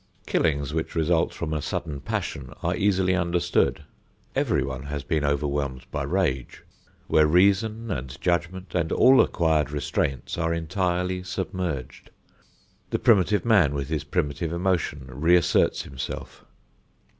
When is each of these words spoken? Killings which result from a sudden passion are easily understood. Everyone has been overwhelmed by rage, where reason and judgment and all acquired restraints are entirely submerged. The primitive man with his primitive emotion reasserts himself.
Killings 0.25 0.73
which 0.73 0.95
result 0.95 1.31
from 1.31 1.53
a 1.53 1.61
sudden 1.61 1.99
passion 2.01 2.55
are 2.63 2.75
easily 2.75 3.13
understood. 3.13 3.83
Everyone 4.35 4.81
has 4.81 5.03
been 5.03 5.23
overwhelmed 5.23 5.85
by 5.91 6.01
rage, 6.01 6.63
where 7.05 7.27
reason 7.27 7.91
and 7.91 8.19
judgment 8.19 8.73
and 8.73 8.91
all 8.91 9.21
acquired 9.21 9.69
restraints 9.69 10.39
are 10.39 10.55
entirely 10.55 11.21
submerged. 11.21 12.09
The 12.89 12.97
primitive 12.97 13.45
man 13.45 13.75
with 13.75 13.89
his 13.89 14.03
primitive 14.03 14.51
emotion 14.51 15.05
reasserts 15.07 15.83
himself. 15.83 16.45